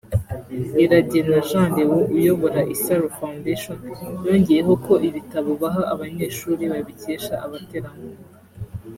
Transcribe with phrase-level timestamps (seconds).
[0.83, 3.77] Iragena Jean Léon uyobora Isaro foundation
[4.25, 8.21] yongeyeho ko ibitabo baha abanyeshuri babikesha abaterankunga